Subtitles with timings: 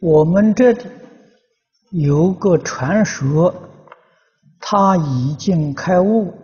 [0.00, 0.80] 我们这里
[1.90, 3.54] 有个传说，
[4.60, 6.34] 他已经开悟，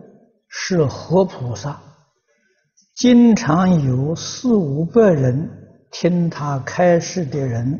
[0.48, 1.78] 是活菩萨，
[2.96, 5.50] 经常有四五百人
[5.90, 7.78] 听他开示的人。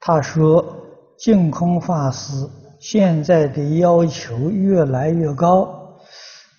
[0.00, 0.76] 他说
[1.16, 2.32] ：“净空法师
[2.80, 5.98] 现在的要求越来越高，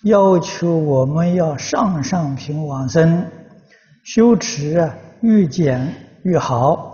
[0.04, 3.26] 要求我们要上上品往生，
[4.04, 6.87] 修持啊越简越好，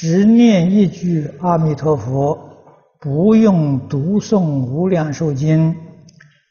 [0.00, 2.38] 只念一句阿弥陀佛，
[3.00, 5.74] 不用读诵无量寿经，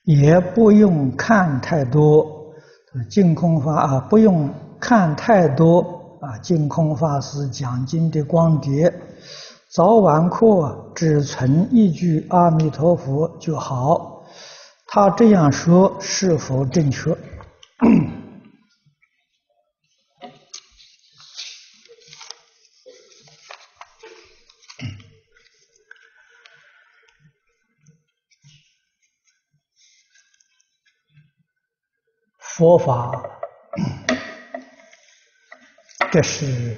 [0.04, 2.28] 也不用看太多
[3.10, 4.50] 净空法啊，不用
[4.82, 5.82] 看太多。”
[6.20, 8.92] 啊，净空法师讲经的光碟，
[9.70, 14.24] 早晚课只存一句阿弥陀佛就好。
[14.88, 17.16] 他这样说是否正确？
[32.58, 33.12] 佛法。
[36.12, 36.76] 这是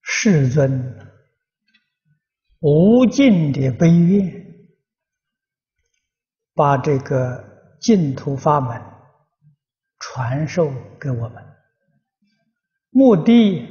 [0.00, 0.98] 世尊
[2.60, 4.46] 无尽的悲愿，
[6.54, 8.80] 把这个净土法门
[9.98, 11.44] 传授给我们，
[12.88, 13.66] 目的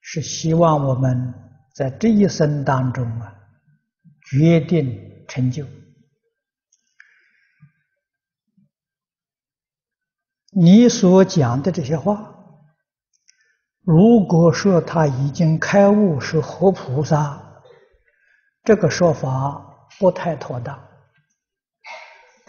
[0.00, 1.34] 是希望我们
[1.74, 3.34] 在这一生当中啊，
[4.30, 5.66] 决定成就。
[10.50, 12.34] 你所讲的这些话，
[13.82, 17.40] 如果说他已经开悟是活菩萨，
[18.64, 19.64] 这个说法
[19.98, 20.78] 不太妥当。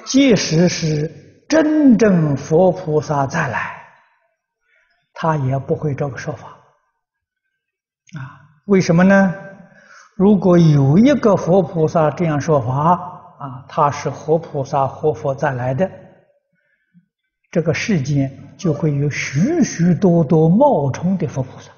[0.05, 3.83] 即使是真正佛菩萨再来，
[5.13, 6.47] 他也不会这个说法。
[8.17, 9.33] 啊，为什么呢？
[10.15, 12.93] 如果有一个佛菩萨这样说法，
[13.39, 15.89] 啊，他是活菩萨、活佛再来的。
[17.51, 21.69] 这个世间就会有许许多多冒充的佛菩萨，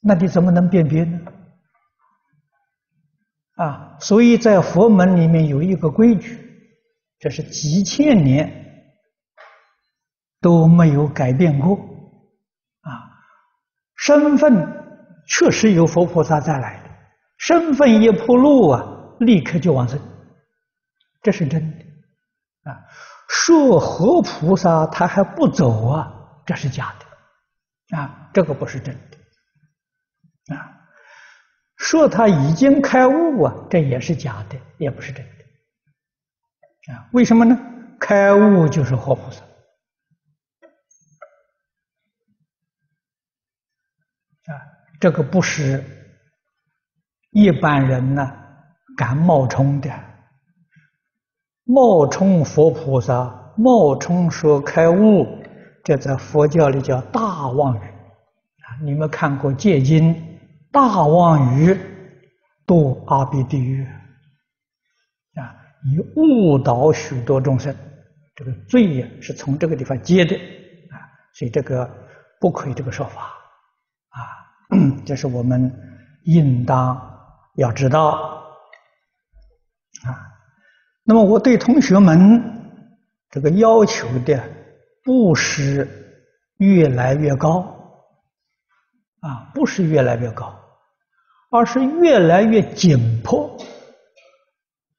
[0.00, 1.20] 那你怎么能辨别呢？
[3.56, 6.38] 啊，所以在佛门里面有一个规矩，
[7.18, 8.50] 这是几千年
[10.40, 11.76] 都没有改变过。
[12.80, 13.12] 啊，
[13.96, 14.54] 身份
[15.26, 16.90] 确实有佛菩萨再来的，
[17.36, 18.82] 身份一暴露啊，
[19.20, 20.00] 立刻就往生，
[21.22, 22.80] 这是真的，啊。
[23.38, 26.10] 说活菩萨他还不走啊，
[26.46, 30.80] 这是假的，啊，这个不是真的，啊，
[31.76, 37.56] 说他已经开悟啊，这也是假的，也不是真的，啊，为什么呢？
[38.00, 39.44] 开悟就是活菩萨，
[44.52, 44.56] 啊，
[44.98, 45.84] 这个不是
[47.30, 48.32] 一般人呢
[48.96, 50.15] 敢冒充的。
[51.66, 55.26] 冒充佛菩萨，冒充说开悟，
[55.82, 58.78] 这在佛教里叫大妄语啊！
[58.82, 60.14] 你们看过戒经，
[60.70, 61.76] 大妄语
[62.64, 63.84] 堕阿鼻地狱
[65.34, 65.54] 啊！
[65.82, 67.74] 以误导许多众生，
[68.36, 71.02] 这个罪呀是从这个地方结的啊！
[71.34, 71.90] 所以这个
[72.40, 73.22] 不可以这个说法
[74.10, 74.22] 啊！
[75.04, 75.72] 这是我们
[76.22, 76.96] 应当
[77.56, 78.10] 要知道
[80.04, 80.35] 啊！
[81.08, 82.42] 那么我对同学们
[83.30, 84.42] 这个要求的
[85.04, 85.88] 不是
[86.56, 87.60] 越来越高，
[89.20, 90.52] 啊，不是越来越高，
[91.50, 93.56] 而是越来越紧迫，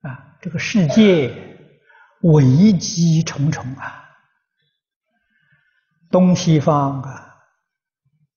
[0.01, 1.29] 啊，这个世界
[2.22, 4.06] 危机重重啊，
[6.09, 7.35] 东西方啊，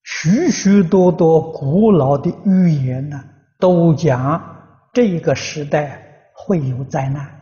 [0.03, 3.23] 许许多多古老的预言呢，
[3.57, 7.40] 都讲这个时代会有灾难。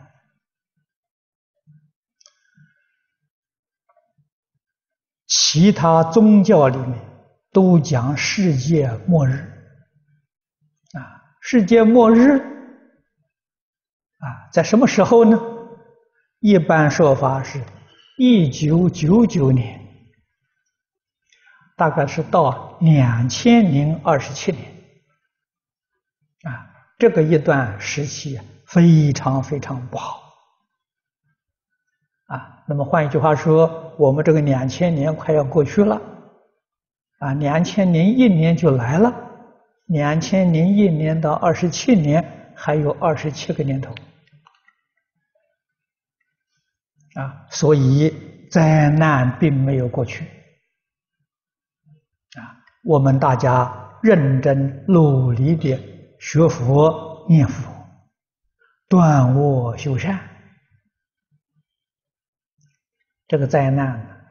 [5.30, 6.98] 其他宗教里面
[7.52, 9.38] 都讲世界末日，
[10.92, 12.36] 啊，世界末日，
[14.18, 15.40] 啊，在什么时候呢？
[16.40, 17.62] 一般说法是，
[18.18, 19.80] 一九九九年，
[21.76, 24.64] 大概是到两千零二十七年，
[26.42, 26.66] 啊，
[26.98, 30.19] 这个一段时期非常非常不好。
[32.70, 36.00] 那么换一句话说，我们这个两千年快要过去了，
[37.18, 39.12] 啊，两千零一年就来了，
[39.86, 43.92] 两千零一年到二十七年还有二十七个年头，
[47.14, 48.14] 啊，所以
[48.52, 50.24] 灾难并没有过去，
[52.38, 55.76] 啊，我们大家认真努力的
[56.20, 57.68] 学佛念佛，
[58.88, 60.20] 断恶修善，
[63.30, 64.26] 这个灾难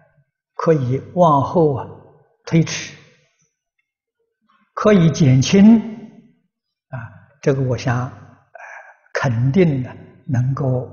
[0.56, 1.88] 可以往后啊
[2.46, 2.94] 推迟，
[4.74, 5.80] 可以减轻
[6.90, 7.00] 啊，
[7.42, 8.12] 这个我想
[9.13, 9.96] 肯定的
[10.28, 10.92] 能够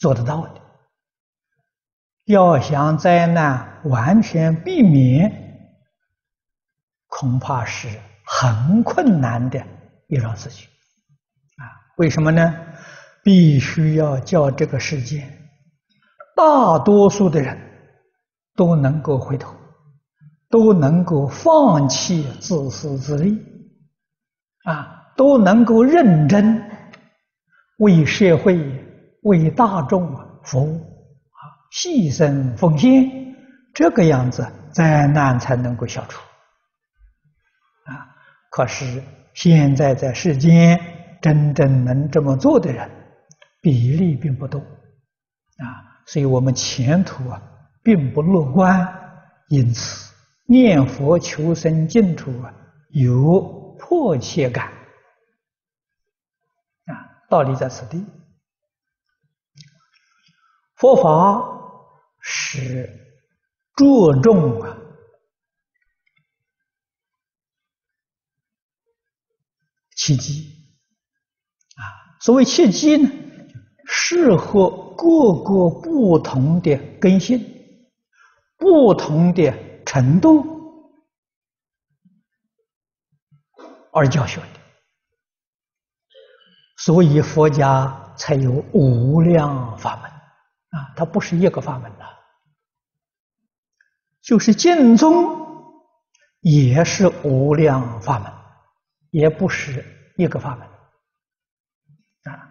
[0.00, 0.60] 做得到的。
[2.24, 5.30] 要想灾难完全避免，
[7.06, 7.88] 恐怕是
[8.24, 9.64] 很困难的
[10.08, 10.68] 一桩事情，
[11.58, 11.62] 啊，
[11.96, 12.66] 为什么呢？
[13.22, 15.45] 必须要叫这个世界
[16.36, 17.58] 大多数的人
[18.54, 19.52] 都能够回头，
[20.50, 23.42] 都能够放弃自私自利，
[24.64, 26.62] 啊，都能够认真
[27.78, 28.84] 为社会、
[29.22, 31.40] 为大众服务，啊，
[31.72, 33.34] 牺牲奉献，
[33.72, 36.20] 这个样子灾难才能够消除。
[37.84, 38.12] 啊
[38.50, 39.02] 可是
[39.34, 40.78] 现在在世间
[41.20, 42.90] 真正能这么做的人
[43.60, 47.42] 比例并不多，啊，所以我们前途啊
[47.82, 49.02] 并不乐观。
[49.48, 50.12] 因此
[50.46, 52.52] 念佛求生净土啊
[52.90, 54.72] 有迫切感，
[56.86, 56.90] 啊，
[57.30, 58.04] 道理在此地。
[60.74, 61.44] 佛法
[62.20, 62.88] 是
[63.76, 64.76] 着重啊。
[69.94, 70.52] 契机
[71.76, 71.82] 啊，
[72.20, 73.08] 所谓契机呢，
[73.86, 77.38] 适合各个不同的根性、
[78.56, 79.52] 不同的
[79.84, 80.44] 程度
[83.92, 84.60] 而教学的，
[86.78, 92.04] 所以佛家才有无量法门啊，它不是一个法门的，
[94.22, 95.46] 就是净宗
[96.40, 98.32] 也是无量法门。
[99.12, 99.82] 也不是
[100.18, 100.66] 一个法门
[102.34, 102.50] 啊！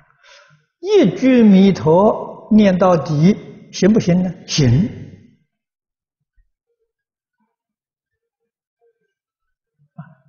[0.80, 3.36] 一句弥陀念到底
[3.71, 4.33] 行不行呢？
[4.47, 4.89] 行。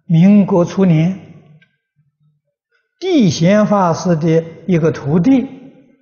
[0.05, 1.19] 民国初年，
[3.01, 5.43] 地贤法师的一个徒弟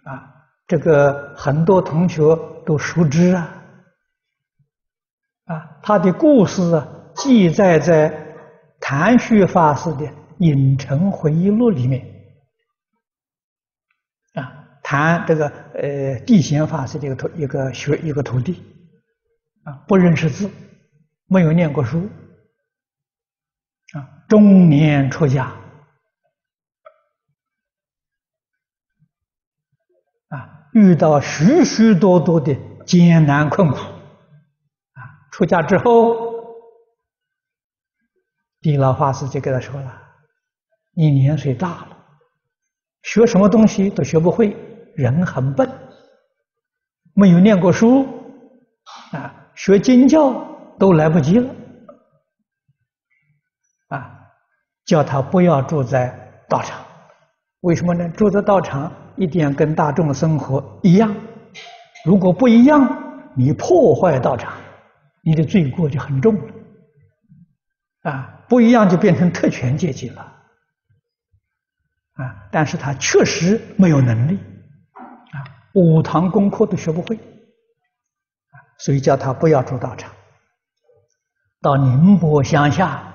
[0.04, 0.30] 啊，
[0.66, 2.22] 这个很多同学
[2.66, 3.64] 都熟知啊，
[5.46, 8.34] 啊，他的故事啊，记载在
[8.80, 10.06] 谭旭法师的。
[10.46, 12.13] 《影城回忆录》里面，
[14.84, 18.62] 谈这个呃地贤法师的一个徒一个学一个徒弟
[19.64, 20.50] 啊，不认识字，
[21.26, 22.06] 没有念过书
[23.94, 25.46] 啊，中年出家
[30.28, 32.54] 啊，遇到许许多多的
[32.84, 35.00] 艰难困苦啊，
[35.32, 36.14] 出家之后，
[38.60, 40.02] 地老法师就跟他说了。
[40.92, 41.96] 你年岁大了，
[43.02, 44.54] 学什么东西都学不会，
[44.96, 45.68] 人很笨，
[47.14, 48.06] 没有念过书，
[49.12, 50.32] 啊，学经教
[50.78, 51.54] 都来不及了，
[53.88, 54.18] 啊，
[54.84, 56.84] 叫他不要住在道场，
[57.60, 58.08] 为什么呢？
[58.10, 61.14] 住在道场一定要跟大众生活一样，
[62.04, 64.54] 如果不一样，你破坏道场，
[65.22, 66.52] 你的罪过就很重了，
[68.10, 70.32] 啊，不一样就变成特权阶级了。
[72.14, 72.46] 啊！
[72.52, 74.38] 但是他确实没有能力，
[75.74, 77.18] 五堂功课都学不会，
[78.78, 80.12] 所以叫他不要住道场，
[81.60, 83.12] 到宁波乡下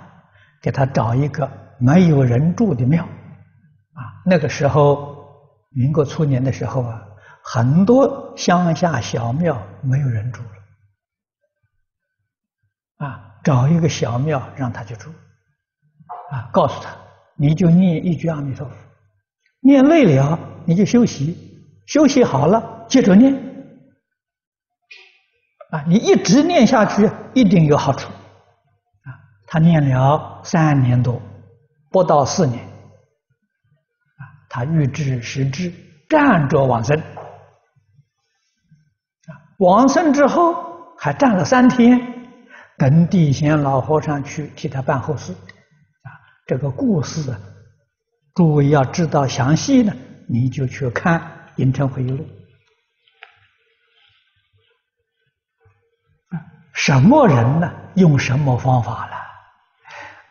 [0.62, 1.50] 给他找一个
[1.80, 5.26] 没有人住的庙，啊，那个时候
[5.70, 7.02] 民国初年的时候啊，
[7.44, 10.42] 很多乡下小庙没有人住
[12.98, 15.10] 了，啊，找一个小庙让他去住，
[16.32, 16.94] 啊，告诉他
[17.36, 18.76] 你就念一句阿弥陀佛。
[19.62, 21.49] 念累了，你就休息，
[21.90, 23.34] 休息好了，接着念。
[25.72, 28.08] 啊，你一直念下去，一定有好处。
[28.10, 29.10] 啊，
[29.48, 31.20] 他念了三年多，
[31.90, 35.74] 不到四年，啊，他欲知时至，
[36.08, 36.96] 站着往生。
[37.00, 42.00] 啊，往生之后还站了三天，
[42.78, 45.34] 等地贤老和尚去替他办后事。
[45.34, 46.14] 啊，
[46.46, 47.36] 这个故事。
[48.36, 49.92] 诸位要知道详细呢，
[50.28, 51.20] 你就去看
[51.60, 52.26] 《影城回忆录》。
[56.74, 57.72] 什么人呢？
[57.96, 59.18] 用什么方法了？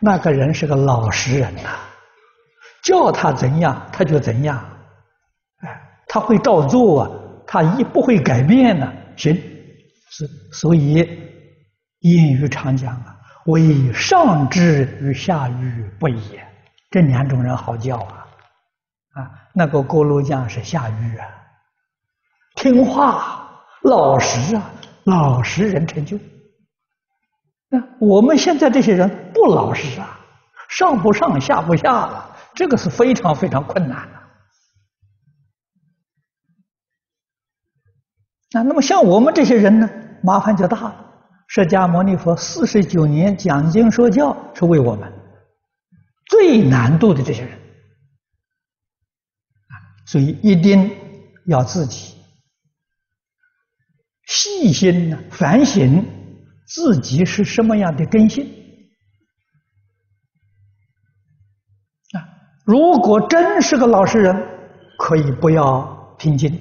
[0.01, 1.79] 那个人是个老实人呐，
[2.83, 4.65] 叫他怎样他就怎样，
[5.59, 7.11] 哎，他会照做啊，
[7.47, 8.91] 他一不会改变呢。
[9.17, 9.35] 行，
[10.09, 11.03] 是所以
[12.01, 16.47] 谚语常讲啊，为上智与下愚不也。
[16.91, 18.28] 这两种人好教啊！
[19.19, 21.27] 啊，那个锅炉匠是下愚啊，
[22.55, 23.51] 听话
[23.83, 24.71] 老实啊，
[25.05, 26.19] 老实人成就。
[27.69, 30.19] 那我们现在这些人不老实啊，
[30.69, 34.19] 上不上下不下了，这个是非常非常困难的。
[38.53, 39.91] 那那么像我们这些人呢，
[40.23, 41.05] 麻烦就大了。
[41.49, 45.13] 释迦牟尼佛四十九年讲经说教，是为我们
[46.27, 47.59] 最难度的这些人，
[50.11, 50.91] 所以一定
[51.45, 52.15] 要自己
[54.27, 56.03] 细心呢反省
[56.67, 58.47] 自己是什么样的根性
[62.15, 62.25] 啊。
[62.65, 64.35] 如果真是个老实人，
[64.99, 66.59] 可以不要听经。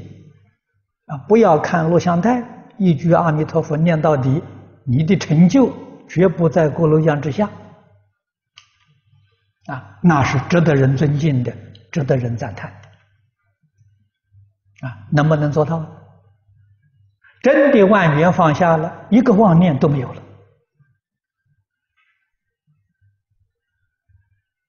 [1.06, 1.18] 啊！
[1.20, 2.44] 不要看录像带，
[2.78, 4.44] 一句阿弥陀佛念到底，
[4.84, 5.74] 你的成就
[6.06, 7.50] 绝不在锅炉像之下。
[9.68, 11.58] 啊，那是值得人尊敬的，
[11.94, 12.70] 值得人赞叹。
[14.82, 15.86] 啊，能不能做到？
[17.42, 20.22] 真的万缘放下了，一个妄念都没有了。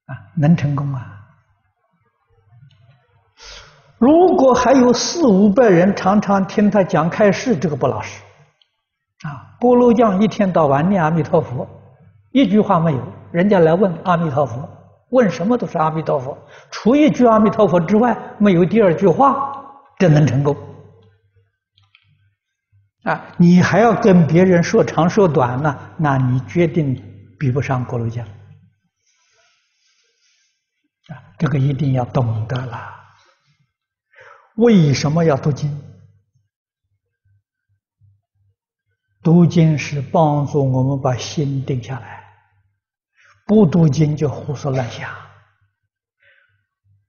[0.06, 1.14] 啊，能成功啊！
[3.98, 8.22] 如果还有四五百人常常听他讲开示，这个不老实
[9.26, 9.56] 啊！
[9.58, 11.68] 锅炉匠一天到晚念阿弥陀佛，
[12.30, 13.02] 一句话没有。
[13.32, 14.68] 人家来问阿弥陀佛，
[15.10, 16.38] 问什么都是阿弥陀佛，
[16.70, 19.57] 除一句阿弥陀佛之外，没有第二句话，
[19.98, 20.56] 这能成功
[23.02, 23.34] 啊？
[23.36, 25.94] 你还要跟别人说长说短呢？
[25.98, 26.94] 那你决定
[27.38, 28.24] 比不上锅炉匠
[31.08, 31.18] 啊！
[31.38, 32.94] 这个一定要懂得了。
[34.54, 35.82] 为什么要读经？
[39.20, 42.24] 读经是帮助我们把心定下来，
[43.46, 45.12] 不读经就胡思乱想。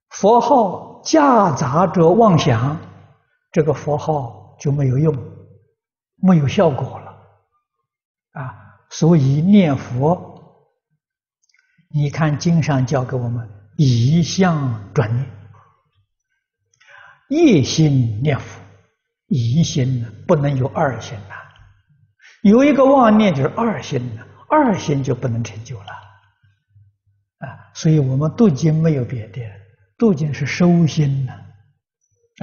[0.10, 2.78] 佛号夹杂着妄想，
[3.52, 5.16] 这个佛号就没有用，
[6.16, 7.12] 没有效果了。
[8.34, 8.56] 啊，
[8.90, 10.66] 所以念佛，
[11.90, 15.26] 你看经上教给我们一向专念。
[17.32, 18.60] 一心念佛，
[19.28, 21.36] 一心不能有二心呐，
[22.42, 25.92] 有一个妄念就是二心了，二心就不能成就了，
[27.38, 29.42] 啊，所以我们读经没有别的，
[30.00, 31.34] 读经是收心呐，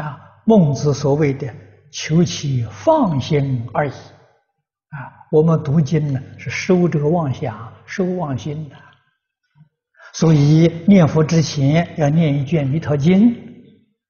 [0.03, 1.53] 啊，孟子所谓的
[1.91, 8.77] 求其放心而已，啊，我们读经呢是收这个妄想，收妄心的，
[10.13, 13.45] 所以念佛之前要念一卷弥陀经。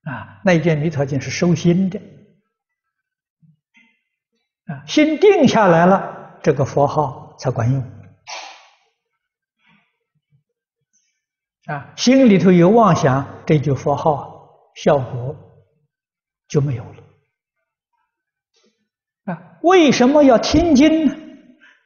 [0.03, 1.99] 啊，那一卷弥陀经是收心的，
[4.67, 7.96] 啊，心定下来了，这个佛号才管用。
[11.67, 15.37] 啊，心里头有妄想，这句佛号效果
[16.49, 17.03] 就没有了。
[19.25, 21.15] 啊，为什么要听经呢？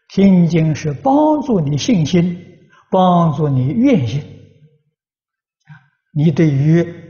[0.09, 4.23] 听经是帮助你信心，帮助你愿心。
[6.13, 7.09] 你对于。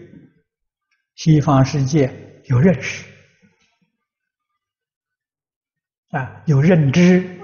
[1.16, 3.04] 西方世界有认识
[6.12, 7.38] 啊，有认知，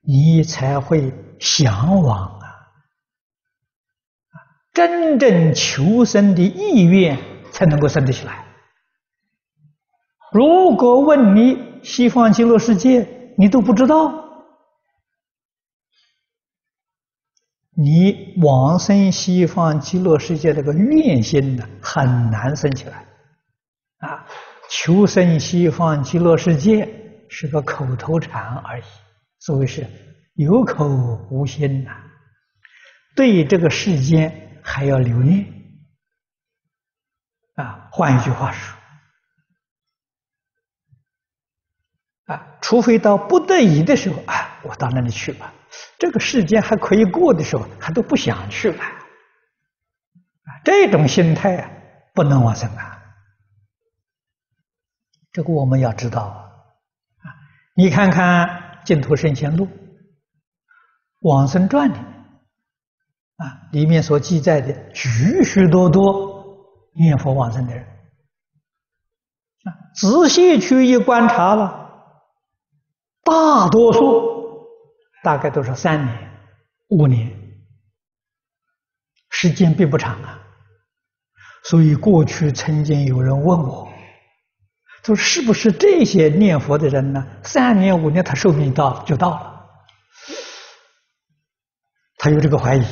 [0.00, 2.39] 你才会向往！
[4.72, 7.18] 真正求生的意愿
[7.52, 8.44] 才能够生得起来。
[10.32, 14.28] 如果问你西方极乐世界，你都不知道。
[17.76, 23.06] 你往生西方极乐世界这个愿心呢，很难生起来，
[23.98, 24.26] 啊，
[24.68, 26.86] 求生西方极乐世界
[27.30, 28.82] 是个口头禅而已，
[29.38, 29.86] 所谓是
[30.34, 30.86] 有口
[31.30, 31.90] 无心呐，
[33.16, 35.46] 对这个世间还要留念，
[37.54, 38.78] 啊，换一句话说，
[42.26, 45.52] 啊，除非到不得已的时候，啊，我到那里去吧。
[45.98, 48.82] 这个世间还可以过的时候，他都不想去了。
[48.82, 48.90] 啊，
[50.64, 51.70] 这种心态啊，
[52.14, 52.98] 不能往生啊。
[55.32, 56.50] 这个我们要知道啊。
[57.74, 58.46] 你看看
[58.84, 59.66] 《净土圣贤录》
[61.20, 61.98] 《往生传》里
[63.40, 66.44] 啊，里面所记载的许许多多
[66.94, 67.84] 念佛往生的人
[69.64, 71.90] 啊，仔细去一观察了，
[73.24, 74.30] 大多数。
[75.22, 76.30] 大概都是三年、
[76.88, 77.30] 五年，
[79.28, 80.40] 时间并不长啊。
[81.64, 83.86] 所以过去曾经有人问我，
[85.04, 87.22] 说是不是这些念佛的人呢？
[87.42, 89.68] 三年、五年，他寿命到就到了，
[92.16, 92.82] 他有这个怀疑。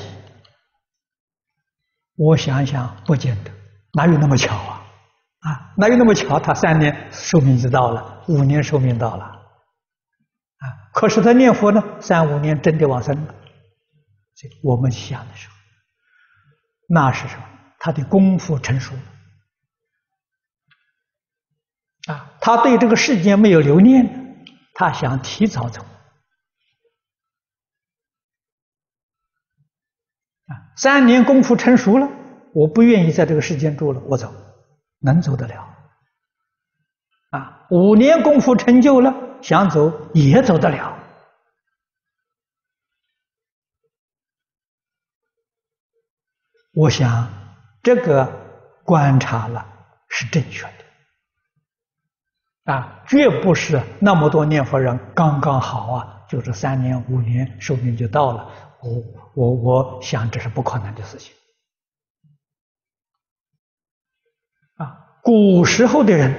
[2.19, 3.51] 我想想，不见得，
[3.95, 4.85] 哪有那么巧啊？
[5.39, 6.41] 啊，哪有那么巧？
[6.41, 13.35] 他三年寿命就到了，五年寿命到了，啊，可是他念佛呢，三五年真的往生了。
[14.35, 15.55] 这我们想的时候，
[16.89, 17.45] 那是什么？
[17.79, 19.03] 他的功夫成熟了
[22.15, 24.45] 啊，他对这个世界没有留念，
[24.75, 25.87] 他想提早走
[30.79, 32.09] 三年功夫成熟了，
[32.55, 34.33] 我不愿意在这个世间住了，我走。
[35.01, 35.77] 能走得了，
[37.31, 40.99] 啊，五年功夫成就了，想走也走得了。
[46.75, 47.29] 我想
[47.81, 48.29] 这个
[48.83, 49.65] 观察了
[50.09, 50.65] 是正确
[52.65, 58.51] 的，啊，绝不是那么多念佛人刚刚好啊，就是三年五年寿命就到了。
[58.83, 59.03] 我
[59.35, 61.35] 我我想这是不可能的事情。
[64.77, 66.33] 啊古时候的人，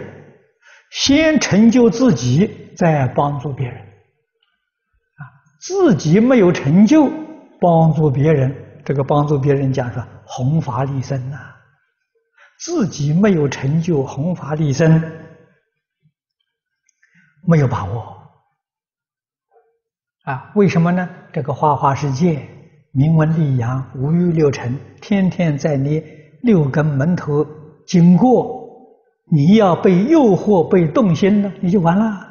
[0.91, 3.77] 先成就自己，再帮助别人。
[3.77, 5.21] 啊，
[5.61, 7.09] 自己没有成就，
[7.59, 11.55] 帮助别人，这个帮助别人讲说弘法利生呐。
[12.59, 15.01] 自己没有成就，弘法利生，
[17.47, 18.28] 没有把握。
[20.23, 21.09] 啊，为什么呢？
[21.33, 22.47] 这个花花世界，
[22.91, 26.03] 名闻利养，五欲六尘，天天在你
[26.41, 27.45] 六根门头
[27.87, 28.57] 经过。
[29.31, 32.27] 你要被诱惑、被动心了，你就完了。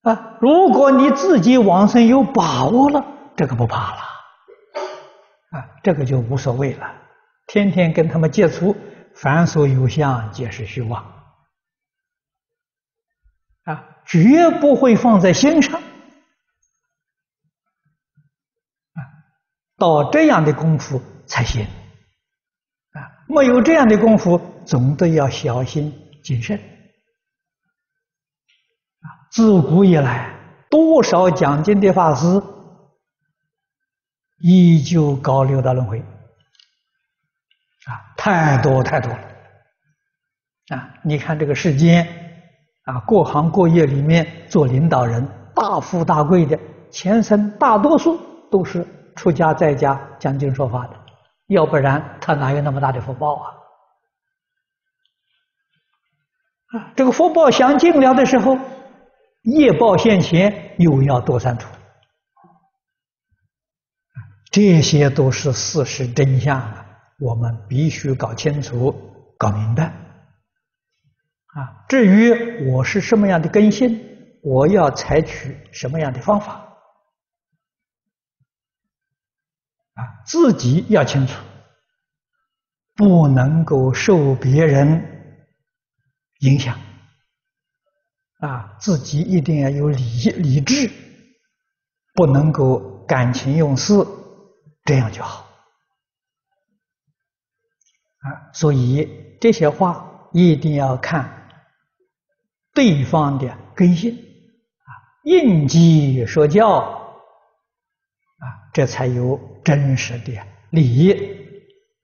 [0.00, 3.04] 啊，如果你自己往生有把握了，
[3.36, 3.98] 这个不怕了，
[5.50, 6.90] 啊，这个就无所谓了。
[7.48, 8.74] 天天跟他们接触，
[9.14, 11.04] 凡所有相，皆是虚妄，
[14.06, 15.80] 绝不会放在心上。
[15.80, 15.82] 啊，
[19.76, 21.64] 到这样的功夫才行。
[21.64, 21.70] 啊
[23.28, 25.90] 没有这样的功夫，总得要小心
[26.22, 26.58] 谨慎。
[26.58, 26.62] 啊，
[29.30, 30.34] 自古以来，
[30.68, 32.26] 多少讲经的法师
[34.40, 39.18] 依旧搞六道轮回，啊，太多太多了。
[40.68, 42.21] 啊，你看这个世间，
[42.84, 46.58] 啊，各行各业里面做领导人、大富大贵的，
[46.90, 48.18] 前生大多数
[48.50, 50.96] 都是出家在家讲经说法的。
[51.46, 53.52] 要不然他哪有那么大的福报啊？
[56.72, 58.58] 啊，这个福报享尽了的时候，
[59.42, 61.68] 业报现前，又要多三途。
[64.50, 66.84] 这些都是事实真相啊，
[67.20, 68.92] 我们必须搞清楚、
[69.38, 69.92] 搞明白。
[71.54, 74.00] 啊，至于我是什么样的根性，
[74.42, 76.54] 我要采取什么样的方法？
[79.94, 81.34] 啊，自己要清楚，
[82.94, 85.46] 不能够受别人
[86.40, 86.78] 影响，
[88.38, 90.90] 啊，自己一定要有理理智，
[92.14, 93.92] 不能够感情用事，
[94.86, 95.46] 这样就好。
[98.20, 101.41] 啊，所以这些话一定要看
[102.74, 104.90] 对方的根性，啊，
[105.24, 106.98] 应机说教啊。
[108.72, 110.32] 这才有真实的
[110.70, 111.12] 利益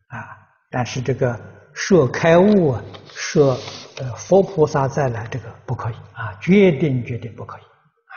[0.09, 0.37] 啊！
[0.71, 1.41] 但是这个
[1.73, 3.59] 说开悟啊，说
[3.97, 8.15] 呃佛菩萨再来，这个不可以啊，决定决定不可以啊。